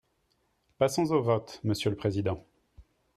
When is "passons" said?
0.79-1.11